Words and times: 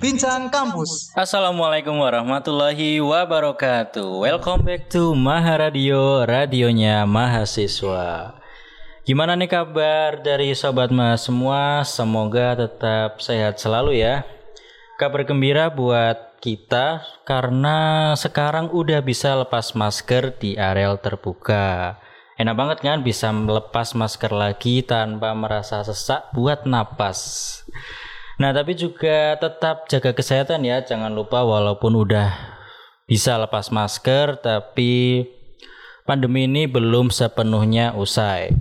Bincang 0.00 0.48
Kampus. 0.48 1.12
Assalamualaikum 1.12 1.92
warahmatullahi 1.92 3.04
wabarakatuh. 3.04 4.24
Welcome 4.24 4.64
back 4.64 4.88
to 4.88 5.12
Maha 5.12 5.60
Radio, 5.60 6.24
radionya 6.24 7.04
mahasiswa. 7.04 8.32
Gimana 9.04 9.36
nih 9.36 9.52
kabar 9.52 10.24
dari 10.24 10.56
sobat 10.56 10.88
mas 10.88 11.28
semua? 11.28 11.84
Semoga 11.84 12.56
tetap 12.56 13.20
sehat 13.20 13.60
selalu 13.60 14.00
ya. 14.00 14.24
Kabar 14.96 15.28
gembira 15.28 15.68
buat 15.68 16.40
kita 16.40 17.04
karena 17.28 18.16
sekarang 18.16 18.72
udah 18.72 19.04
bisa 19.04 19.36
lepas 19.36 19.76
masker 19.76 20.32
di 20.40 20.56
areal 20.56 20.96
terbuka. 20.96 22.00
Enak 22.40 22.56
banget 22.56 22.78
kan 22.80 23.04
bisa 23.04 23.28
melepas 23.36 23.92
masker 23.92 24.32
lagi 24.32 24.80
tanpa 24.80 25.36
merasa 25.36 25.84
sesak 25.84 26.32
buat 26.32 26.64
napas. 26.64 27.20
Nah, 28.40 28.56
tapi 28.56 28.72
juga 28.72 29.36
tetap 29.36 29.84
jaga 29.92 30.16
kesehatan 30.16 30.64
ya. 30.64 30.80
Jangan 30.80 31.12
lupa 31.12 31.44
walaupun 31.44 31.92
udah 31.92 32.32
bisa 33.04 33.36
lepas 33.36 33.68
masker 33.68 34.40
tapi 34.40 35.28
pandemi 36.08 36.48
ini 36.48 36.64
belum 36.64 37.12
sepenuhnya 37.12 37.92
usai. 37.92 38.56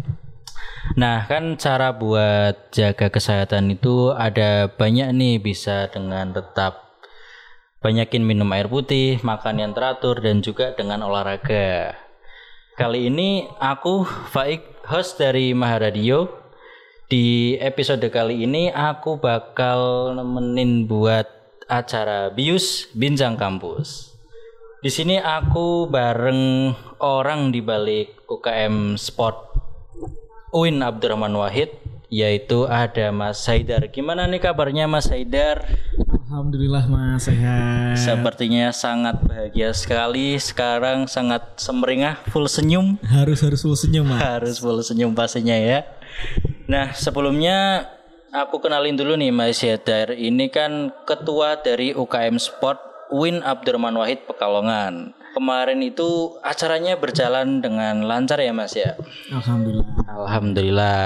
Nah, 0.99 1.23
kan 1.31 1.55
cara 1.55 1.95
buat 1.95 2.75
jaga 2.75 3.07
kesehatan 3.07 3.71
itu 3.71 4.11
ada 4.11 4.67
banyak 4.67 5.15
nih 5.15 5.39
bisa 5.39 5.87
dengan 5.87 6.35
tetap 6.35 6.99
banyakin 7.79 8.27
minum 8.27 8.51
air 8.51 8.67
putih, 8.67 9.23
makan 9.23 9.63
yang 9.63 9.71
teratur 9.71 10.19
dan 10.19 10.43
juga 10.43 10.75
dengan 10.75 11.07
olahraga. 11.07 11.95
Kali 12.75 13.07
ini 13.07 13.47
aku 13.63 14.03
Faik 14.03 14.83
host 14.91 15.23
dari 15.23 15.55
Maharadio 15.55 16.48
di 17.09 17.57
episode 17.57 18.05
kali 18.13 18.45
ini 18.45 18.69
aku 18.69 19.17
bakal 19.17 20.13
nemenin 20.13 20.85
buat 20.85 21.25
acara 21.65 22.29
Bius 22.29 22.85
Bincang 22.93 23.33
Kampus. 23.33 24.13
Di 24.85 24.93
sini 24.93 25.17
aku 25.17 25.89
bareng 25.89 26.71
orang 27.01 27.49
di 27.49 27.65
balik 27.65 28.29
UKM 28.29 28.93
Sport 28.93 29.57
UIN 30.53 30.85
Abdurrahman 30.85 31.33
Wahid 31.33 31.73
yaitu 32.13 32.69
ada 32.69 33.09
Mas 33.09 33.41
Haidar. 33.49 33.89
Gimana 33.89 34.29
nih 34.29 34.37
kabarnya 34.37 34.85
Mas 34.85 35.09
Haidar? 35.09 35.65
Alhamdulillah 36.29 36.85
Mas 36.85 37.25
sehat. 37.25 37.97
Sepertinya 37.97 38.69
sangat 38.69 39.17
bahagia 39.25 39.73
sekali 39.73 40.37
sekarang 40.37 41.09
sangat 41.09 41.57
semeringah 41.57 42.21
full 42.29 42.45
senyum. 42.45 43.01
Harus 43.01 43.41
harus 43.41 43.65
full 43.65 43.73
senyum 43.73 44.05
Mas. 44.05 44.21
Harus 44.21 44.61
full 44.61 44.77
senyum 44.85 45.17
pastinya 45.17 45.57
ya. 45.57 45.89
Nah, 46.69 46.93
sebelumnya 46.93 47.89
aku 48.29 48.61
kenalin 48.61 48.93
dulu 48.93 49.17
nih 49.17 49.33
Mas 49.33 49.57
Yadar. 49.65 50.13
Ini 50.13 50.53
kan 50.53 50.93
ketua 51.01 51.57
dari 51.57 51.97
UKM 51.97 52.37
Sport 52.37 52.77
Win 53.09 53.41
Abdurrahman 53.41 53.97
Wahid 53.97 54.29
Pekalongan. 54.29 55.17
Kemarin 55.33 55.81
itu 55.81 56.37
acaranya 56.45 56.93
berjalan 56.93 57.57
dengan 57.57 58.05
lancar 58.05 58.37
ya 58.37 58.53
Mas 58.53 58.77
ya? 58.77 58.93
Alhamdulillah. 59.33 59.85
Alhamdulillah. 60.13 61.05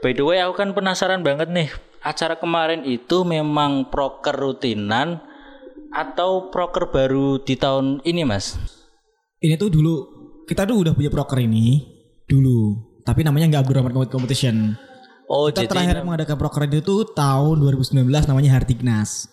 By 0.00 0.16
the 0.16 0.24
way, 0.24 0.40
aku 0.40 0.64
kan 0.64 0.72
penasaran 0.72 1.20
banget 1.20 1.52
nih. 1.52 1.68
Acara 2.00 2.40
kemarin 2.40 2.88
itu 2.88 3.20
memang 3.28 3.92
proker 3.92 4.32
rutinan 4.32 5.20
atau 5.92 6.48
proker 6.48 6.88
baru 6.88 7.44
di 7.44 7.52
tahun 7.60 8.00
ini 8.00 8.24
Mas? 8.24 8.56
Ini 9.44 9.60
tuh 9.60 9.68
dulu 9.68 9.94
kita 10.48 10.64
tuh 10.64 10.88
udah 10.88 10.92
punya 10.96 11.12
proker 11.12 11.44
ini 11.44 11.84
dulu, 12.24 12.80
tapi 13.04 13.20
namanya 13.28 13.52
nggak 13.52 13.62
Abdurrahman 13.68 14.08
Competition. 14.08 14.85
Oh, 15.26 15.50
Kita 15.50 15.66
jadi 15.66 15.70
terakhir 15.70 15.96
mengadakan 16.06 16.36
proker 16.38 16.70
itu 16.70 17.02
tahun 17.10 17.58
2019 17.58 18.06
namanya 18.06 18.50
Hartignas. 18.54 19.26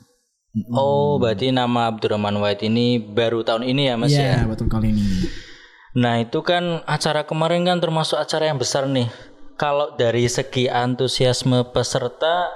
Oh, 0.69 1.17
berarti 1.17 1.49
nama 1.49 1.89
Abdurrahman 1.89 2.37
Wahid 2.37 2.61
ini 2.65 3.01
baru 3.01 3.41
tahun 3.41 3.65
ini 3.65 3.89
ya 3.89 3.95
Mas 3.97 4.13
ya? 4.13 4.37
Iya 4.37 4.45
betul 4.45 4.69
kali 4.69 4.93
ini. 4.93 5.01
Nah 5.97 6.21
itu 6.21 6.41
kan 6.45 6.85
acara 6.85 7.25
kemarin 7.25 7.65
kan 7.65 7.81
termasuk 7.81 8.21
acara 8.21 8.49
yang 8.49 8.61
besar 8.61 8.85
nih. 8.85 9.09
Kalau 9.57 9.97
dari 9.97 10.25
segi 10.29 10.69
antusiasme 10.69 11.73
peserta, 11.73 12.53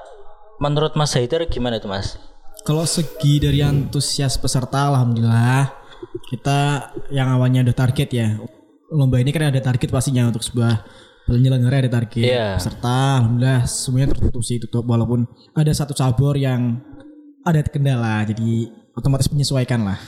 menurut 0.62 0.94
Mas 0.94 1.14
Haidar 1.14 1.46
gimana 1.50 1.82
tuh 1.82 1.90
Mas? 1.90 2.18
Kalau 2.66 2.86
segi 2.86 3.42
dari 3.42 3.62
antusias 3.66 4.38
peserta, 4.38 4.94
alhamdulillah 4.94 5.74
kita 6.30 6.92
yang 7.10 7.34
awalnya 7.34 7.66
ada 7.66 7.74
target 7.74 8.10
ya. 8.14 8.38
Lomba 8.94 9.22
ini 9.22 9.34
kan 9.34 9.50
ada 9.50 9.62
target 9.62 9.90
pastinya 9.90 10.30
untuk 10.30 10.46
sebuah 10.46 10.86
penyelenggara 11.28 11.84
ada 11.84 11.92
target 11.92 12.24
Iya. 12.24 12.48
peserta. 12.56 13.22
Alhamdulillah 13.22 13.62
semuanya 13.68 14.08
tertutup 14.16 14.42
sih 14.42 14.58
tutup 14.58 14.88
walaupun 14.88 15.28
ada 15.54 15.70
satu 15.76 15.92
cabur 15.92 16.40
yang 16.40 16.80
ada 17.44 17.62
kendala 17.68 18.24
jadi 18.24 18.72
otomatis 18.96 19.30
menyesuaikan 19.30 19.84
lah. 19.84 20.00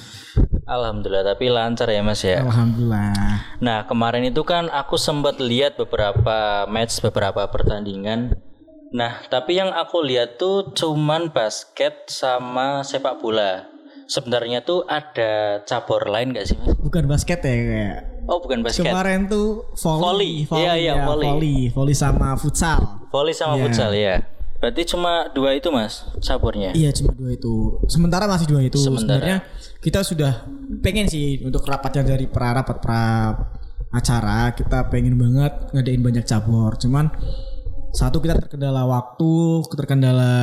Alhamdulillah, 0.70 1.34
tapi 1.34 1.50
lancar 1.50 1.90
ya 1.90 2.02
Mas 2.06 2.22
ya. 2.22 2.46
Alhamdulillah. 2.46 3.58
Nah 3.60 3.90
kemarin 3.90 4.30
itu 4.30 4.46
kan 4.46 4.70
aku 4.70 5.02
sempat 5.02 5.42
lihat 5.42 5.76
beberapa 5.76 6.70
match, 6.70 7.02
beberapa 7.02 7.46
pertandingan. 7.50 8.38
Nah 8.94 9.22
tapi 9.30 9.58
yang 9.58 9.74
aku 9.74 10.02
lihat 10.06 10.38
tuh 10.38 10.74
cuman 10.74 11.34
basket 11.34 12.06
sama 12.10 12.86
sepak 12.86 13.18
bola. 13.18 13.66
Sebenarnya 14.10 14.66
tuh 14.66 14.90
ada 14.90 15.62
cabur 15.70 16.10
lain 16.10 16.34
gak 16.34 16.50
sih 16.50 16.58
Mas? 16.58 16.74
Bukan 16.82 17.06
basket 17.06 17.46
ya 17.46 17.54
kayak. 17.54 18.00
Oh 18.30 18.38
bukan 18.38 18.62
basket, 18.62 18.86
Kemarin 18.86 19.26
tuh 19.26 19.66
volley, 19.74 20.46
Volley. 20.46 20.62
Iya, 20.62 20.74
iya, 20.78 20.94
ya, 20.94 21.06
volley. 21.10 21.26
volley, 21.34 21.58
volley 21.74 21.96
sama 21.98 22.38
futsal. 22.38 23.10
volley 23.10 23.34
sama 23.34 23.58
Iya. 23.58 23.64
futsal 23.66 23.92
ya. 23.98 24.16
Berarti 24.60 24.82
cuma 24.86 25.32
dua 25.34 25.56
itu 25.58 25.72
Mas 25.74 26.06
caburnya? 26.22 26.70
Iya 26.78 26.94
cuma 26.94 27.16
dua 27.16 27.34
itu. 27.34 27.80
Sementara 27.90 28.30
masih 28.30 28.46
dua 28.46 28.62
itu. 28.62 28.78
Sementara. 28.78 29.18
Sebenarnya 29.18 29.38
kita 29.82 30.04
sudah 30.06 30.46
pengen 30.84 31.10
sih 31.10 31.42
untuk 31.42 31.66
rapat 31.66 31.96
yang 31.98 32.06
dari 32.06 32.30
pra 32.30 32.54
rapat 32.54 32.78
pra 32.78 33.34
acara 33.90 34.54
kita 34.54 34.92
pengen 34.94 35.18
banget 35.18 35.74
ngadain 35.74 36.04
banyak 36.04 36.26
cabur. 36.28 36.76
Cuman 36.78 37.10
satu 37.96 38.22
kita 38.22 38.38
terkendala 38.38 38.86
waktu, 38.86 39.64
terkendala 39.74 40.34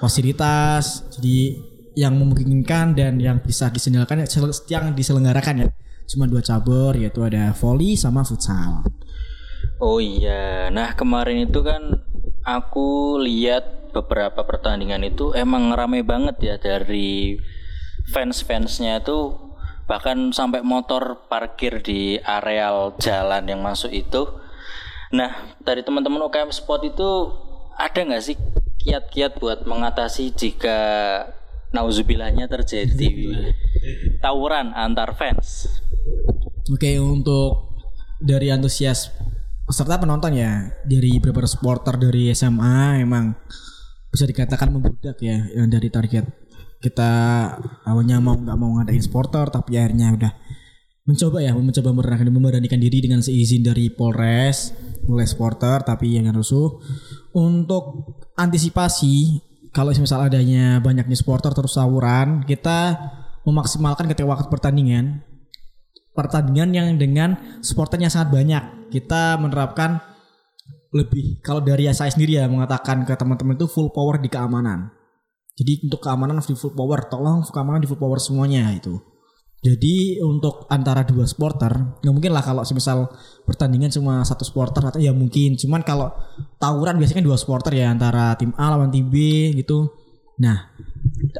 fasilitas. 0.00 1.04
Jadi 1.12 1.58
yang 1.98 2.16
memungkinkan 2.16 2.94
dan 2.96 3.20
yang 3.20 3.42
bisa 3.42 3.68
diselenggarakan 3.68 4.24
yang 4.68 4.84
diselenggarakan 4.94 5.54
ya 5.64 5.68
cuma 6.06 6.30
dua 6.30 6.42
cabur 6.42 6.94
yaitu 6.94 7.22
ada 7.26 7.50
volley 7.54 7.98
sama 7.98 8.22
futsal. 8.22 8.86
Oh 9.76 10.00
iya, 10.00 10.72
nah 10.72 10.96
kemarin 10.96 11.50
itu 11.50 11.60
kan 11.60 12.00
aku 12.46 13.20
lihat 13.20 13.92
beberapa 13.92 14.46
pertandingan 14.46 15.04
itu 15.04 15.36
emang 15.36 15.74
rame 15.74 16.00
banget 16.06 16.36
ya 16.40 16.56
dari 16.56 17.36
fans-fansnya 18.12 19.02
itu 19.02 19.34
bahkan 19.86 20.34
sampai 20.34 20.60
motor 20.66 21.26
parkir 21.30 21.82
di 21.82 22.18
areal 22.22 22.94
jalan 22.98 23.46
yang 23.46 23.60
masuk 23.62 23.90
itu. 23.94 24.26
Nah 25.14 25.54
dari 25.62 25.86
teman-teman 25.86 26.26
UKM 26.26 26.50
Sport 26.50 26.82
itu 26.86 27.10
ada 27.78 28.00
nggak 28.00 28.24
sih 28.24 28.36
kiat-kiat 28.82 29.38
buat 29.38 29.66
mengatasi 29.66 30.34
jika 30.34 30.78
nauzubillahnya 31.74 32.46
terjadi 32.46 33.10
tawuran 34.22 34.74
antar 34.74 35.14
fans? 35.14 35.66
Oke 36.70 36.98
untuk 36.98 37.78
dari 38.18 38.50
antusias 38.50 39.12
peserta 39.66 39.98
penonton 39.98 40.34
ya 40.38 40.70
dari 40.86 41.18
beberapa 41.18 41.50
supporter 41.50 41.98
dari 41.98 42.30
SMA 42.30 43.02
emang 43.02 43.34
bisa 44.10 44.24
dikatakan 44.24 44.70
membludak 44.70 45.18
ya 45.18 45.42
yang 45.52 45.66
dari 45.66 45.90
target 45.90 46.24
kita 46.78 47.12
awalnya 47.82 48.22
mau 48.22 48.38
nggak 48.38 48.56
mau 48.56 48.78
ngadain 48.78 49.02
supporter 49.02 49.50
tapi 49.50 49.74
akhirnya 49.74 50.14
udah 50.14 50.32
mencoba 51.06 51.38
ya 51.38 51.54
mencoba 51.54 51.88
memberanikan, 51.94 52.30
memberanikan 52.30 52.80
diri 52.82 52.98
dengan 53.02 53.22
seizin 53.22 53.62
dari 53.62 53.90
Polres 53.90 54.74
Polres 55.06 55.34
supporter 55.34 55.82
tapi 55.82 56.14
yang 56.14 56.30
rusuh 56.30 56.78
untuk 57.34 58.16
antisipasi 58.38 59.42
kalau 59.76 59.92
misal 59.92 60.24
adanya 60.24 60.80
banyaknya 60.80 61.12
supporter 61.12 61.52
terus 61.52 61.76
tawuran 61.76 62.40
kita 62.48 62.96
memaksimalkan 63.44 64.08
ketika 64.08 64.24
waktu 64.24 64.48
pertandingan 64.48 65.20
pertandingan 66.16 66.72
yang 66.72 66.88
dengan 66.96 67.60
supporternya 67.60 68.08
sangat 68.08 68.32
banyak. 68.32 68.64
Kita 68.88 69.36
menerapkan 69.36 70.00
lebih 70.96 71.44
kalau 71.44 71.60
dari 71.60 71.84
saya 71.92 72.08
sendiri 72.08 72.40
ya 72.40 72.48
mengatakan 72.48 73.04
ke 73.04 73.12
teman-teman 73.12 73.60
itu 73.60 73.68
full 73.68 73.92
power 73.92 74.16
di 74.16 74.32
keamanan. 74.32 74.88
Jadi 75.56 75.84
untuk 75.84 76.00
keamanan 76.00 76.40
di 76.40 76.56
full 76.56 76.72
power, 76.72 77.04
tolong 77.08 77.44
keamanan 77.44 77.84
di 77.84 77.88
full 77.88 78.00
power 78.00 78.16
semuanya 78.16 78.72
itu. 78.72 78.96
Jadi 79.66 80.22
untuk 80.22 80.70
antara 80.70 81.02
dua 81.02 81.26
supporter, 81.26 81.74
nggak 81.98 82.14
mungkin 82.14 82.30
lah 82.30 82.46
kalau 82.46 82.62
semisal 82.62 83.10
pertandingan 83.42 83.90
cuma 83.90 84.22
satu 84.22 84.46
supporter 84.46 84.94
atau 84.94 85.02
ya 85.02 85.10
mungkin. 85.10 85.58
Cuman 85.58 85.82
kalau 85.82 86.14
tawuran 86.62 87.02
biasanya 87.02 87.18
kan 87.18 87.26
dua 87.26 87.34
supporter 87.34 87.74
ya 87.74 87.90
antara 87.90 88.38
tim 88.38 88.54
A 88.54 88.70
lawan 88.70 88.94
tim 88.94 89.10
B 89.10 89.50
gitu. 89.58 89.90
Nah, 90.38 90.70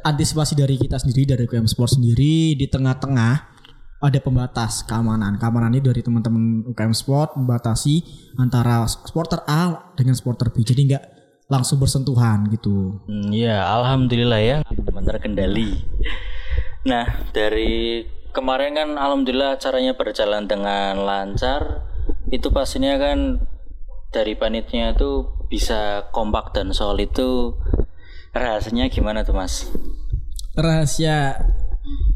antisipasi 0.03 0.59
dari 0.59 0.75
kita 0.75 0.99
sendiri 0.99 1.37
dari 1.37 1.47
UKM 1.47 1.71
Sport 1.71 2.03
sendiri 2.03 2.59
di 2.59 2.67
tengah-tengah 2.67 3.35
ada 4.03 4.19
pembatas 4.19 4.83
keamanan. 4.83 5.39
Keamanan 5.39 5.79
ini 5.79 5.83
dari 5.87 6.03
teman-teman 6.03 6.67
UKM 6.75 6.95
Sport 6.97 7.39
membatasi 7.39 8.03
antara 8.43 8.83
supporter 8.91 9.47
A 9.47 9.93
dengan 9.95 10.19
supporter 10.19 10.51
B. 10.51 10.67
Jadi 10.67 10.83
nggak 10.91 11.05
langsung 11.47 11.79
bersentuhan 11.79 12.51
gitu. 12.51 13.07
Hmm, 13.07 13.31
ya, 13.31 13.63
alhamdulillah 13.71 14.41
ya, 14.43 14.57
teman 14.67 15.07
terkendali. 15.07 15.79
Nah, 16.87 17.07
dari 17.35 18.03
kemarin 18.37 18.77
kan 18.77 18.89
alhamdulillah 19.01 19.57
acaranya 19.57 19.97
berjalan 19.97 20.45
dengan 20.45 21.01
lancar. 21.01 21.89
Itu 22.29 22.53
pastinya 22.53 23.01
kan 23.01 23.41
dari 24.13 24.37
panitnya 24.37 24.93
itu 24.93 25.25
bisa 25.49 26.13
kompak 26.13 26.53
dan 26.53 26.77
solid 26.77 27.09
itu 27.09 27.57
rahasianya 28.37 28.93
gimana 28.93 29.25
tuh 29.25 29.33
Mas? 29.33 29.73
Rahasia 30.53 31.41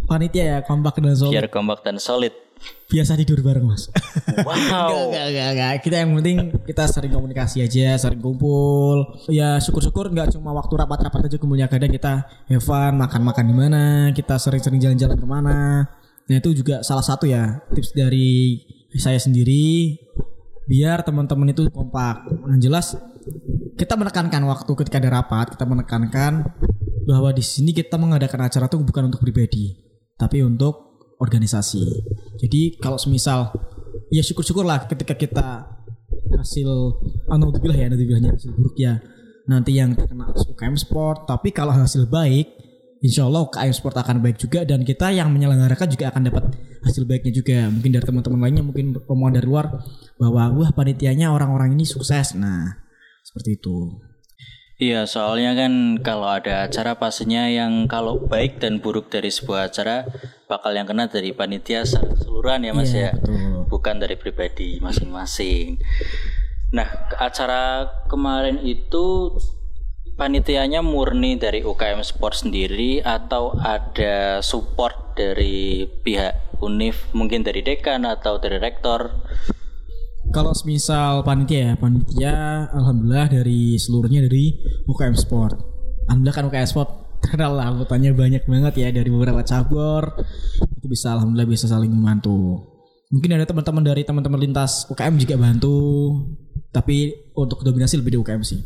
panitia 0.05 0.45
ya 0.45 0.59
kompak 0.61 1.01
dan 1.01 1.17
solid. 1.17 1.33
Biar 1.33 1.49
kompak 1.49 1.81
dan 1.81 1.97
solid. 1.97 2.37
Biasa 2.93 3.17
tidur 3.17 3.41
bareng 3.41 3.65
mas. 3.65 3.89
Wow. 4.41 5.09
Enggak, 5.09 5.27
enggak, 5.33 5.49
enggak. 5.53 5.73
Kita 5.85 5.97
yang 6.01 6.11
penting 6.17 6.39
kita 6.65 6.85
sering 6.89 7.13
komunikasi 7.13 7.65
aja, 7.65 7.97
sering 7.97 8.21
kumpul. 8.21 9.17
Ya 9.33 9.57
syukur-syukur 9.57 10.13
nggak 10.13 10.37
cuma 10.37 10.53
waktu 10.53 10.77
rapat-rapat 10.77 11.29
aja 11.29 11.37
kumpulnya. 11.41 11.69
Kadang 11.73 11.93
kita 11.93 12.29
have 12.49 12.65
fun, 12.65 13.01
makan-makan 13.01 13.45
di 13.49 13.55
mana, 13.57 13.85
kita 14.13 14.37
sering-sering 14.37 14.81
jalan-jalan 14.81 15.17
ke 15.17 15.27
mana. 15.29 15.89
Nah 16.31 16.39
itu 16.39 16.55
juga 16.55 16.87
salah 16.87 17.03
satu 17.03 17.27
ya 17.27 17.59
tips 17.75 17.91
dari 17.91 18.63
saya 18.95 19.19
sendiri 19.19 19.99
biar 20.71 21.03
teman-teman 21.03 21.51
itu 21.51 21.67
kompak. 21.75 22.23
Yang 22.47 22.61
jelas 22.63 22.87
kita 23.75 23.99
menekankan 23.99 24.47
waktu 24.47 24.71
ketika 24.79 25.03
ada 25.03 25.11
rapat, 25.11 25.59
kita 25.59 25.67
menekankan 25.67 26.47
bahwa 27.11 27.35
di 27.35 27.43
sini 27.43 27.75
kita 27.75 27.99
mengadakan 27.99 28.47
acara 28.47 28.71
itu 28.71 28.79
bukan 28.79 29.11
untuk 29.11 29.19
pribadi, 29.19 29.75
tapi 30.15 30.47
untuk 30.47 31.03
organisasi. 31.19 31.83
Jadi 32.39 32.79
kalau 32.79 32.95
semisal 32.95 33.51
ya 34.15 34.23
syukur-syukurlah 34.23 34.87
ketika 34.87 35.19
kita 35.19 35.67
hasil 36.39 36.69
alhamdulillah 37.27 37.75
ya 37.75 37.87
alhamdulillahnya 37.91 38.31
hasil 38.39 38.51
buruk 38.55 38.77
ya 38.79 39.03
nanti 39.51 39.75
yang 39.75 39.99
terkena 39.99 40.31
UKM 40.31 40.79
Sport 40.79 41.27
tapi 41.27 41.51
kalau 41.51 41.75
hasil 41.75 42.07
baik 42.07 42.60
Insya 43.01 43.25
Allah 43.25 43.49
UKM 43.49 43.73
Sport 43.73 43.97
akan 43.97 44.21
baik 44.21 44.37
juga 44.37 44.61
dan 44.69 44.85
kita 44.85 45.09
yang 45.09 45.33
menyelenggarakan 45.33 45.89
juga 45.89 46.13
akan 46.13 46.23
dapat 46.29 46.45
hasil 46.85 47.09
baiknya 47.09 47.33
juga 47.33 47.59
mungkin 47.73 47.97
dari 47.97 48.05
teman-teman 48.05 48.41
lainnya 48.45 48.65
mungkin 48.65 48.97
omongan 49.09 49.41
dari 49.41 49.47
luar 49.49 49.67
bahwa 50.21 50.53
wah 50.53 50.71
panitianya 50.73 51.33
orang-orang 51.33 51.73
ini 51.77 51.89
sukses 51.89 52.37
nah 52.37 52.77
seperti 53.25 53.57
itu 53.61 53.97
Iya, 54.81 55.05
soalnya 55.05 55.53
kan 55.53 56.01
kalau 56.01 56.25
ada 56.25 56.65
acara 56.65 56.97
pastinya 56.97 57.45
yang 57.45 57.85
kalau 57.85 58.17
baik 58.17 58.65
dan 58.65 58.81
buruk 58.81 59.13
dari 59.13 59.29
sebuah 59.29 59.69
acara 59.69 60.09
bakal 60.49 60.73
yang 60.73 60.89
kena 60.89 61.05
dari 61.05 61.37
panitia 61.37 61.85
secara 61.85 62.17
keseluruhan 62.17 62.65
ya 62.65 62.73
Mas 62.73 62.89
Iya, 62.97 63.13
ya. 63.13 63.21
betul. 63.21 63.69
Bukan 63.69 64.01
dari 64.01 64.17
pribadi 64.17 64.81
masing-masing. 64.81 65.77
Nah, 66.73 66.89
acara 67.21 67.93
kemarin 68.09 68.65
itu 68.65 69.37
panitianya 70.21 70.85
murni 70.85 71.41
dari 71.41 71.65
UKM 71.65 72.05
Sport 72.05 72.45
sendiri 72.45 73.01
atau 73.01 73.57
ada 73.57 74.45
support 74.45 75.17
dari 75.17 75.89
pihak 75.89 76.61
UNIF, 76.61 77.09
mungkin 77.17 77.41
dari 77.41 77.65
dekan 77.65 78.05
atau 78.05 78.37
dari 78.37 78.61
rektor? 78.61 79.09
Kalau 80.29 80.53
semisal 80.53 81.25
panitia 81.25 81.73
ya, 81.73 81.75
panitia 81.81 82.35
alhamdulillah 82.69 83.33
dari 83.33 83.81
seluruhnya 83.81 84.21
dari 84.29 84.61
UKM 84.85 85.17
Sport. 85.17 85.57
Alhamdulillah 86.13 86.37
kan 86.37 86.45
UKM 86.53 86.69
Sport 86.69 86.91
terkenal 87.25 87.57
anggotanya 87.57 88.13
banyak 88.13 88.45
banget 88.45 88.75
ya 88.77 88.89
dari 88.93 89.09
beberapa 89.09 89.41
cabur. 89.41 90.21
Itu 90.77 90.87
bisa 90.87 91.17
alhamdulillah 91.17 91.49
bisa 91.49 91.65
saling 91.65 91.89
membantu. 91.89 92.69
Mungkin 93.09 93.41
ada 93.41 93.49
teman-teman 93.49 93.83
dari 93.83 94.05
teman-teman 94.05 94.39
lintas 94.39 94.85
UKM 94.93 95.17
juga 95.17 95.41
bantu. 95.41 95.81
Tapi 96.71 97.11
untuk 97.35 97.67
dominasi 97.67 97.99
lebih 97.99 98.15
di 98.15 98.19
UKM 98.23 98.45
sih. 98.47 98.61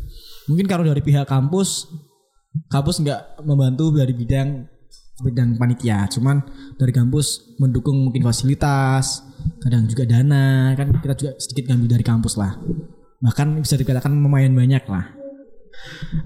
Mungkin 0.45 0.65
kalau 0.69 0.85
dari 0.85 1.01
pihak 1.01 1.25
kampus 1.25 1.89
kampus 2.71 3.03
nggak 3.03 3.43
membantu 3.43 3.91
dari 3.91 4.15
bidang 4.15 4.63
bidang 5.23 5.55
panitia, 5.55 6.03
cuman 6.11 6.43
dari 6.75 6.91
kampus 6.91 7.55
mendukung 7.55 8.03
mungkin 8.03 8.19
fasilitas, 8.19 9.23
kadang 9.63 9.87
juga 9.87 10.03
dana, 10.03 10.75
kan 10.75 10.91
kita 10.99 11.15
juga 11.15 11.31
sedikit 11.39 11.71
ngambil 11.71 11.89
dari 11.95 12.03
kampus 12.03 12.35
lah. 12.35 12.59
Bahkan 13.23 13.63
bisa 13.63 13.79
dikatakan 13.79 14.11
lumayan 14.11 14.51
banyak 14.51 14.83
lah. 14.91 15.15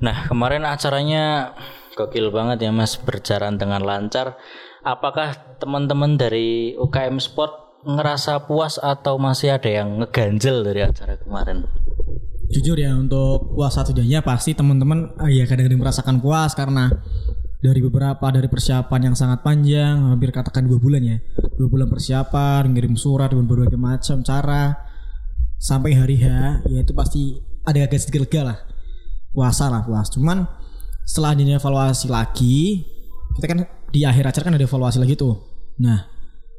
Nah, 0.02 0.26
kemarin 0.26 0.66
acaranya 0.66 1.54
gokil 1.94 2.34
banget 2.34 2.66
ya 2.66 2.72
Mas, 2.74 2.98
berjalan 2.98 3.62
dengan 3.62 3.86
lancar. 3.86 4.42
Apakah 4.82 5.38
teman-teman 5.62 6.18
dari 6.18 6.74
UKM 6.74 7.22
Sport 7.22 7.86
ngerasa 7.86 8.50
puas 8.50 8.82
atau 8.82 9.22
masih 9.22 9.54
ada 9.54 9.70
yang 9.70 10.02
ngeganjel 10.02 10.66
dari 10.66 10.82
acara 10.82 11.20
kemarin? 11.20 11.68
Jujur 12.50 12.82
ya 12.82 12.98
untuk 12.98 13.54
puas 13.54 13.78
satu 13.78 13.94
jadinya 13.94 14.26
pasti 14.26 14.58
teman-teman 14.58 15.14
ah, 15.22 15.30
ya 15.30 15.46
kadang-kadang 15.46 15.86
merasakan 15.86 16.18
puas 16.18 16.58
karena 16.58 16.90
dari 17.62 17.84
beberapa 17.84 18.26
dari 18.34 18.50
persiapan 18.50 19.12
yang 19.12 19.16
sangat 19.20 19.46
panjang 19.46 20.02
hampir 20.10 20.34
katakan 20.34 20.66
dua 20.66 20.82
bulan 20.82 21.04
ya. 21.06 21.18
Dua 21.60 21.70
bulan 21.70 21.86
persiapan 21.92 22.74
ngirim 22.74 22.98
surat 22.98 23.30
dengan 23.30 23.46
berbagai 23.46 23.78
macam 23.78 24.26
cara 24.26 24.74
sampai 25.62 25.94
hari 25.94 26.18
H 26.18 26.26
ya 26.66 26.82
itu 26.82 26.96
pasti 26.96 27.38
ada 27.68 27.86
agak 27.86 28.02
sedikit 28.02 28.26
lega 28.26 28.42
lah. 28.50 28.58
Puasa 29.30 29.70
lah 29.70 29.86
puas. 29.86 30.10
Cuman 30.10 30.48
setelah 31.06 31.38
dievaluasi 31.38 32.10
lagi 32.10 32.82
kita 33.38 33.46
kan 33.46 33.60
di 33.94 34.10
akhir 34.10 34.34
acara 34.34 34.44
kan 34.50 34.56
ada 34.58 34.66
evaluasi 34.66 34.98
lagi 34.98 35.14
tuh. 35.14 35.38
Nah 35.86 36.08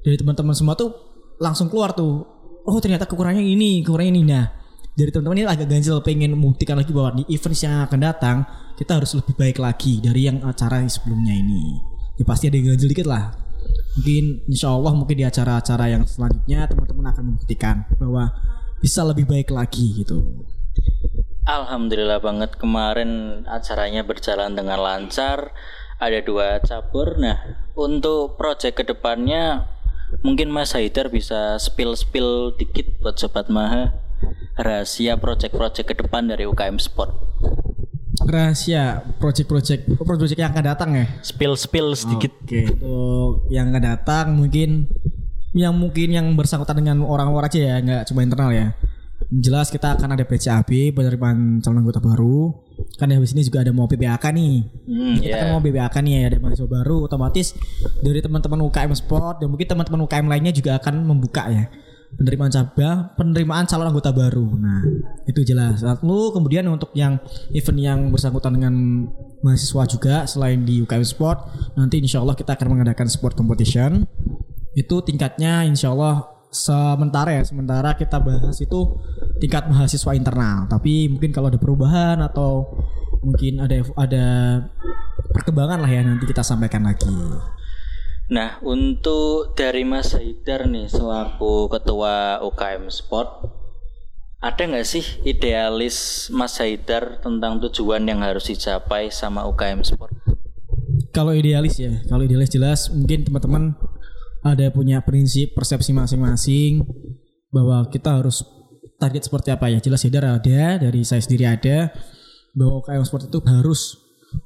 dari 0.06 0.14
teman-teman 0.14 0.54
semua 0.54 0.78
tuh 0.78 0.94
langsung 1.42 1.66
keluar 1.66 1.98
tuh 1.98 2.22
oh 2.62 2.78
ternyata 2.78 3.10
kekurangannya 3.10 3.42
ini 3.42 3.82
kekurangannya 3.82 4.14
ini. 4.14 4.22
Nah 4.22 4.59
dari 5.00 5.08
teman-teman 5.08 5.40
ini 5.40 5.48
agak 5.48 5.68
ganjel 5.72 5.96
pengen 6.04 6.36
membuktikan 6.36 6.76
lagi 6.76 6.92
bahwa 6.92 7.16
di 7.16 7.24
event 7.32 7.56
yang 7.56 7.88
akan 7.88 8.00
datang 8.04 8.36
kita 8.76 9.00
harus 9.00 9.16
lebih 9.16 9.32
baik 9.32 9.56
lagi 9.56 9.96
dari 10.04 10.28
yang 10.28 10.44
acara 10.44 10.84
sebelumnya 10.84 11.32
ini 11.32 11.80
ya 12.20 12.24
pasti 12.28 12.52
ada 12.52 12.60
yang 12.60 12.76
ganjel 12.76 12.92
dikit 12.92 13.08
lah 13.08 13.32
mungkin 13.96 14.44
insya 14.44 14.68
Allah 14.68 14.92
mungkin 14.92 15.16
di 15.16 15.24
acara-acara 15.24 15.84
yang 15.88 16.04
selanjutnya 16.04 16.68
teman-teman 16.68 17.06
akan 17.16 17.22
membuktikan 17.32 17.88
bahwa 17.96 18.28
bisa 18.84 19.00
lebih 19.08 19.24
baik 19.24 19.48
lagi 19.48 20.04
gitu 20.04 20.44
Alhamdulillah 21.48 22.20
banget 22.20 22.54
kemarin 22.60 23.42
acaranya 23.48 24.04
berjalan 24.04 24.54
dengan 24.54 24.78
lancar. 24.78 25.50
Ada 25.98 26.22
dua 26.22 26.62
cabur. 26.62 27.18
Nah, 27.18 27.42
untuk 27.74 28.38
proyek 28.38 28.78
ke 28.78 28.84
depannya 28.86 29.66
mungkin 30.22 30.52
Mas 30.52 30.76
Haidar 30.76 31.10
bisa 31.10 31.58
spill-spill 31.58 32.54
dikit 32.54 33.02
buat 33.02 33.18
Sobat 33.18 33.50
Maha 33.50 33.90
rahasia 34.60 35.16
proyek-proyek 35.16 35.84
ke 35.88 35.94
depan 35.96 36.28
dari 36.28 36.44
UKM 36.44 36.76
Sport. 36.76 37.32
rahasia 38.20 39.00
project-project 39.16 39.96
project 40.04 40.38
yang 40.38 40.52
akan 40.52 40.64
datang 40.64 40.90
ya 40.92 41.06
Spill-spill 41.24 41.96
sedikit. 41.96 42.30
Oke, 42.44 42.68
untuk 42.68 43.48
yang 43.48 43.72
akan 43.72 43.82
datang 43.82 44.26
mungkin 44.36 44.86
yang 45.50 45.74
mungkin 45.74 46.14
yang 46.14 46.26
bersangkutan 46.38 46.78
dengan 46.78 47.02
orang 47.02 47.32
luar 47.32 47.50
aja 47.50 47.58
ya, 47.58 47.74
nggak 47.80 48.12
cuma 48.12 48.22
internal 48.22 48.54
ya. 48.54 48.76
Jelas 49.30 49.72
kita 49.72 49.98
akan 49.98 50.14
ada 50.14 50.24
PCAB 50.26 50.94
penerimaan 50.94 51.58
calon 51.64 51.82
anggota 51.82 51.98
baru. 51.98 52.54
Kan 53.00 53.10
habis 53.10 53.34
ini 53.34 53.42
juga 53.42 53.66
ada 53.66 53.72
mau 53.74 53.90
PPAK 53.90 54.24
nih. 54.30 54.54
Hmm, 54.86 55.16
kita 55.18 55.34
kan 55.34 55.46
ya. 55.50 55.52
mau 55.56 55.60
PPAK 55.64 55.96
nih 56.04 56.14
ada 56.30 56.36
mahasiswa 56.38 56.70
baru 56.70 56.96
otomatis 57.08 57.56
dari 58.04 58.20
teman-teman 58.20 58.68
UKM 58.68 58.92
Sport 58.94 59.42
dan 59.42 59.48
mungkin 59.50 59.66
teman-teman 59.66 60.00
UKM 60.06 60.26
lainnya 60.28 60.52
juga 60.54 60.78
akan 60.78 61.02
membuka 61.02 61.50
ya 61.50 61.66
penerimaan 62.16 62.52
cabang, 62.52 63.14
penerimaan 63.14 63.64
calon 63.64 63.90
anggota 63.90 64.10
baru. 64.10 64.46
Nah, 64.58 64.82
itu 65.24 65.40
jelas. 65.46 65.80
Lalu 65.80 66.34
kemudian 66.34 66.64
untuk 66.68 66.90
yang 66.98 67.16
event 67.54 67.78
yang 67.80 67.98
bersangkutan 68.10 68.56
dengan 68.58 68.74
mahasiswa 69.40 69.82
juga 69.86 70.14
selain 70.26 70.62
di 70.66 70.82
UKM 70.82 71.04
Sport, 71.06 71.38
nanti 71.78 72.02
insya 72.02 72.20
Allah 72.20 72.36
kita 72.36 72.58
akan 72.58 72.76
mengadakan 72.76 73.06
sport 73.08 73.38
competition. 73.38 74.04
Itu 74.76 75.02
tingkatnya 75.02 75.66
insya 75.66 75.90
Allah 75.94 76.40
sementara 76.50 77.40
ya, 77.40 77.42
sementara 77.46 77.94
kita 77.94 78.18
bahas 78.18 78.58
itu 78.58 78.98
tingkat 79.38 79.70
mahasiswa 79.70 80.12
internal. 80.12 80.66
Tapi 80.66 81.08
mungkin 81.08 81.30
kalau 81.30 81.48
ada 81.48 81.58
perubahan 81.58 82.18
atau 82.20 82.68
mungkin 83.20 83.60
ada 83.60 83.84
ada 84.00 84.24
perkembangan 85.30 85.84
lah 85.84 85.90
ya 85.90 86.02
nanti 86.04 86.26
kita 86.26 86.42
sampaikan 86.42 86.84
lagi. 86.84 87.08
Nah, 88.30 88.62
untuk 88.62 89.58
dari 89.58 89.82
Mas 89.82 90.14
Haidar 90.14 90.70
nih 90.70 90.86
selaku 90.86 91.66
ketua 91.66 92.38
UKM 92.46 92.86
Sport, 92.86 93.42
ada 94.38 94.62
nggak 94.70 94.86
sih 94.86 95.02
idealis 95.26 96.30
Mas 96.30 96.54
Haidar 96.62 97.18
tentang 97.18 97.58
tujuan 97.66 98.06
yang 98.06 98.22
harus 98.22 98.46
dicapai 98.46 99.10
sama 99.10 99.50
UKM 99.50 99.82
Sport? 99.82 100.14
Kalau 101.10 101.34
idealis 101.34 101.82
ya, 101.82 101.90
kalau 102.06 102.22
idealis 102.22 102.54
jelas 102.54 102.86
mungkin 102.94 103.26
teman-teman 103.26 103.74
ada 104.46 104.70
punya 104.70 105.02
prinsip 105.02 105.50
persepsi 105.50 105.90
masing-masing 105.90 106.86
bahwa 107.50 107.82
kita 107.90 108.14
harus 108.14 108.46
target 109.02 109.26
seperti 109.26 109.50
apa 109.50 109.74
ya. 109.74 109.82
Jelas 109.82 110.06
Haidar 110.06 110.38
ada, 110.38 110.78
dari 110.78 111.02
saya 111.02 111.18
sendiri 111.18 111.50
ada 111.50 111.90
bahwa 112.54 112.78
UKM 112.78 113.02
Sport 113.02 113.26
itu 113.26 113.42
harus 113.42 113.98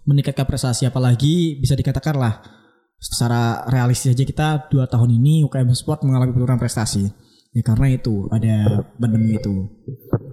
meningkatkan 0.09 0.49
prestasi 0.49 0.89
apalagi 0.89 1.61
bisa 1.61 1.77
dikatakan 1.77 2.17
lah 2.17 2.64
secara 2.99 3.65
realistis 3.69 4.17
aja 4.17 4.25
kita 4.25 4.49
dua 4.73 4.89
tahun 4.89 5.21
ini 5.21 5.45
UKM 5.45 5.71
Sport 5.77 6.09
mengalami 6.09 6.33
penurunan 6.33 6.61
prestasi. 6.61 7.11
Ya 7.55 7.63
karena 7.63 7.95
itu 7.95 8.27
ada 8.35 8.83
pandemi 8.99 9.39
itu. 9.39 9.71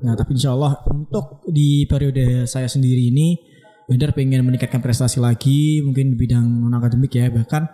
Nah 0.02 0.18
tapi 0.18 0.34
insya 0.34 0.58
Allah 0.58 0.82
untuk 0.90 1.46
di 1.46 1.86
periode 1.86 2.50
saya 2.50 2.66
sendiri 2.66 3.14
ini 3.14 3.38
benar 3.86 4.16
pengen 4.18 4.42
meningkatkan 4.42 4.82
prestasi 4.82 5.22
lagi 5.22 5.86
mungkin 5.86 6.14
di 6.14 6.18
bidang 6.18 6.42
non 6.42 6.74
akademik 6.74 7.12
ya 7.12 7.28
bahkan 7.30 7.68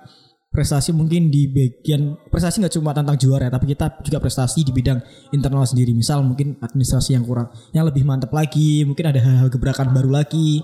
prestasi 0.51 0.89
mungkin 0.89 1.29
di 1.29 1.45
bagian 1.47 2.17
prestasi 2.33 2.59
nggak 2.59 2.73
cuma 2.75 2.89
tentang 2.91 3.15
juara 3.15 3.47
ya, 3.47 3.51
tapi 3.53 3.71
kita 3.71 4.01
juga 4.01 4.17
prestasi 4.17 4.65
di 4.65 4.73
bidang 4.73 4.99
internal 5.31 5.63
sendiri. 5.63 5.93
Misal 5.93 6.25
mungkin 6.25 6.57
administrasi 6.59 7.15
yang 7.15 7.23
kurang 7.23 7.47
yang 7.71 7.87
lebih 7.87 8.03
mantap 8.03 8.33
lagi 8.35 8.83
mungkin 8.83 9.15
ada 9.15 9.21
hal-hal 9.21 9.47
gebrakan 9.47 9.95
baru 9.95 10.11
lagi 10.11 10.59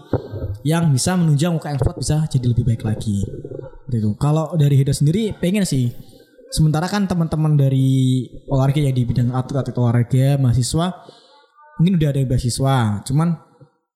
yang 0.67 0.91
bisa 0.91 1.15
menunjang 1.15 1.55
UKM 1.55 1.79
Sport 1.79 1.97
bisa 2.03 2.17
jadi 2.27 2.51
lebih 2.51 2.67
baik 2.67 2.83
lagi 2.83 3.23
Seperti 3.83 3.99
itu. 3.99 4.11
Kalau 4.15 4.55
dari 4.55 4.79
Hida 4.79 4.95
sendiri 4.95 5.35
pengen 5.35 5.67
sih. 5.67 5.91
Sementara 6.53 6.87
kan 6.87 7.03
teman-teman 7.09 7.59
dari 7.59 8.23
olahraga 8.47 8.77
ya 8.79 8.93
di 8.93 9.03
bidang 9.03 9.33
atlet 9.33 9.65
atau 9.65 9.89
olahraga 9.89 10.37
mahasiswa 10.37 11.01
mungkin 11.75 11.99
udah 11.99 12.09
ada 12.15 12.21
beasiswa. 12.23 12.77
Cuman 13.03 13.35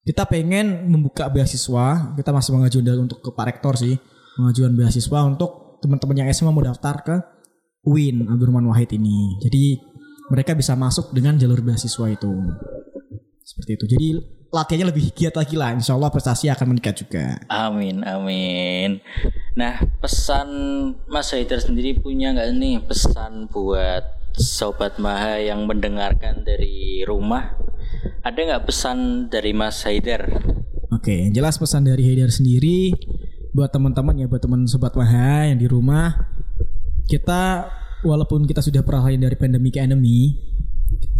kita 0.04 0.28
pengen 0.28 0.92
membuka 0.92 1.32
beasiswa. 1.32 2.18
Kita 2.20 2.30
masih 2.36 2.52
mengajukan 2.52 3.08
untuk 3.08 3.24
ke 3.24 3.30
Pak 3.32 3.46
Rektor 3.48 3.80
sih. 3.80 3.96
Mengajukan 4.36 4.74
beasiswa 4.76 5.20
untuk 5.24 5.80
teman-teman 5.80 6.26
yang 6.26 6.28
SMA 6.36 6.52
mau 6.52 6.60
daftar 6.60 6.96
ke 7.00 7.16
UIN 7.88 8.28
Abdurrahman 8.28 8.68
Wahid 8.68 8.92
ini. 8.92 9.40
Jadi 9.40 9.80
mereka 10.28 10.52
bisa 10.52 10.76
masuk 10.76 11.16
dengan 11.16 11.40
jalur 11.40 11.64
beasiswa 11.64 12.12
itu. 12.12 12.34
Seperti 13.48 13.72
itu. 13.80 13.86
Jadi 13.88 14.08
latihannya 14.58 14.90
lebih 14.90 15.14
giat 15.14 15.38
lagi 15.38 15.54
lah 15.54 15.70
Insya 15.78 15.94
Allah 15.94 16.10
prestasi 16.10 16.50
akan 16.50 16.74
meningkat 16.74 17.06
juga 17.06 17.38
Amin, 17.46 18.02
amin. 18.02 18.98
Nah, 19.54 19.78
pesan 20.02 20.50
Mas 21.06 21.30
Haidar 21.30 21.62
sendiri 21.62 21.98
punya 22.02 22.34
nggak 22.34 22.50
nih 22.58 22.78
pesan 22.82 23.46
buat 23.54 24.18
sobat 24.38 24.98
Maha 24.98 25.38
yang 25.42 25.66
mendengarkan 25.70 26.42
dari 26.42 27.06
rumah? 27.06 27.58
Ada 28.26 28.38
nggak 28.38 28.66
pesan 28.66 29.30
dari 29.30 29.54
Mas 29.54 29.82
Haidar? 29.86 30.26
Oke, 30.94 31.26
yang 31.26 31.34
jelas 31.34 31.62
pesan 31.62 31.86
dari 31.86 32.06
Haidar 32.06 32.34
sendiri 32.34 32.94
buat 33.54 33.70
teman-teman 33.70 34.18
ya, 34.18 34.26
buat 34.30 34.42
teman 34.42 34.66
sobat 34.70 34.94
Waha 34.94 35.50
yang 35.50 35.58
di 35.58 35.66
rumah, 35.66 36.14
kita 37.10 37.70
walaupun 38.06 38.46
kita 38.46 38.62
sudah 38.62 38.86
peralihan 38.86 39.26
dari 39.26 39.38
pandemi 39.38 39.74
ke 39.74 39.82
endemi, 39.82 40.38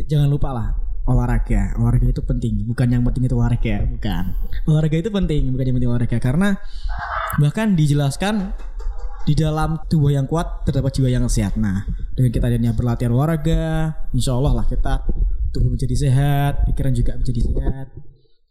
jangan 0.06 0.30
lupa 0.30 0.54
lah 0.54 0.87
olahraga. 1.08 1.74
Olahraga 1.80 2.08
itu 2.12 2.22
penting, 2.22 2.68
bukan 2.68 2.88
yang 2.92 3.02
penting 3.08 3.24
itu 3.26 3.36
olahraga, 3.40 3.88
bukan. 3.88 4.24
Olahraga 4.68 4.98
itu 5.00 5.10
penting, 5.10 5.42
bukan 5.56 5.66
yang 5.66 5.76
penting 5.80 5.92
olahraga 5.92 6.18
karena 6.20 6.50
bahkan 7.40 7.74
dijelaskan 7.74 8.52
di 9.28 9.34
dalam 9.36 9.80
tubuh 9.92 10.12
yang 10.12 10.28
kuat 10.28 10.68
terdapat 10.68 10.92
jiwa 10.96 11.08
yang 11.12 11.28
sehat. 11.28 11.56
Nah, 11.56 11.88
dengan 12.16 12.32
kita 12.32 12.46
adanya 12.48 12.72
berlatihan 12.76 13.12
olahraga, 13.16 13.96
insya 14.12 14.36
Allah 14.36 14.64
lah 14.64 14.66
kita 14.68 15.04
tubuh 15.56 15.72
menjadi 15.72 15.96
sehat, 15.96 16.68
pikiran 16.68 16.94
juga 16.96 17.16
menjadi 17.16 17.40
sehat. 17.44 17.88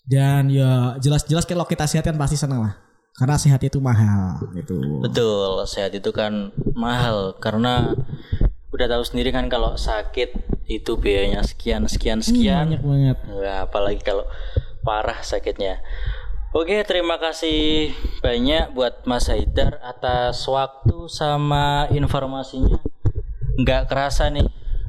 Dan 0.07 0.49
ya 0.49 0.97
jelas-jelas 1.01 1.45
kalau 1.45 1.69
kita 1.69 1.85
sehat 1.85 2.09
kan 2.09 2.17
pasti 2.17 2.41
senang 2.41 2.65
lah. 2.65 2.75
Karena 3.17 3.41
sehat 3.41 3.65
itu 3.65 3.81
mahal 3.81 4.45
gitu. 4.53 5.01
Betul, 5.01 5.65
sehat 5.65 5.97
itu 5.97 6.13
kan 6.13 6.53
mahal 6.77 7.33
karena 7.41 7.97
udah 8.77 8.87
tahu 8.93 9.03
sendiri 9.09 9.33
kan 9.33 9.49
kalau 9.49 9.73
sakit 9.73 10.46
itu 10.67 10.99
biayanya 10.99 11.47
sekian 11.47 11.87
sekian 11.87 12.21
sekian. 12.23 12.75
Banyak 12.75 12.83
banget. 12.83 13.17
Nah, 13.31 13.59
apalagi 13.67 14.03
kalau 14.03 14.27
parah 14.83 15.23
sakitnya. 15.23 15.83
Oke, 16.55 16.81
terima 16.89 17.19
kasih 17.19 17.93
banyak 18.23 18.73
buat 18.73 19.05
Mas 19.05 19.29
Haidar 19.29 19.79
atas 19.83 20.47
waktu 20.47 21.11
sama 21.11 21.91
informasinya. 21.93 22.81
Nggak 23.61 23.91
kerasa 23.91 24.31
nih 24.31 24.47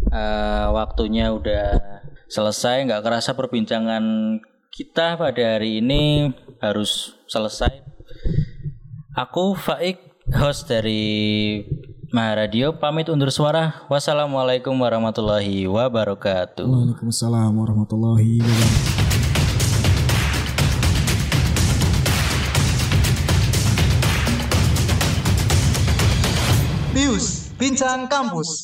eh, 0.10 0.67
waktunya 0.72 1.34
udah 1.34 1.81
selesai. 2.29 2.88
Nggak 2.88 3.03
kerasa 3.03 3.36
perbincangan 3.36 4.03
kita 4.72 5.17
pada 5.17 5.57
hari 5.57 5.81
ini 5.81 6.31
harus 6.62 7.17
selesai. 7.25 7.84
Aku 9.17 9.57
Faik, 9.57 9.98
host 10.38 10.69
dari 10.69 11.65
Maharadio, 12.07 12.79
pamit 12.79 13.11
undur 13.11 13.27
suara. 13.35 13.83
Wassalamualaikum 13.91 14.71
warahmatullahi 14.79 15.67
wabarakatuh. 15.67 16.63
Waalaikumsalam 16.63 17.51
warahmatullahi 17.51 18.39
wabarakatuh. 18.39 18.95
Pius, 26.95 27.51
Bincang 27.59 28.07
Kampus. 28.07 28.63